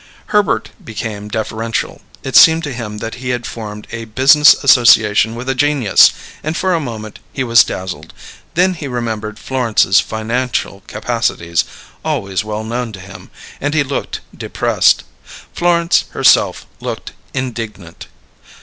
Herbert 0.33 0.71
became 0.83 1.27
deferential; 1.29 2.01
it 2.23 2.35
seemed 2.35 2.63
to 2.63 2.73
him 2.73 2.97
that 2.97 3.13
he 3.21 3.29
had 3.29 3.45
formed 3.45 3.85
a 3.91 4.05
business 4.05 4.55
association 4.63 5.35
with 5.35 5.47
a 5.47 5.53
genius, 5.53 6.11
and 6.41 6.57
for 6.57 6.73
a 6.73 6.79
moment 6.79 7.19
he 7.31 7.43
was 7.43 7.63
dazzled; 7.63 8.11
then 8.55 8.73
he 8.73 8.87
remembered 8.87 9.37
Florence's 9.37 9.99
financial 9.99 10.81
capacities, 10.87 11.65
always 12.03 12.43
well 12.43 12.63
known 12.63 12.91
to 12.93 12.99
him, 12.99 13.29
and 13.61 13.75
he 13.75 13.83
looked 13.83 14.21
depressed. 14.35 15.03
Florence, 15.53 16.05
herself, 16.13 16.65
looked 16.79 17.11
indignant. 17.35 18.07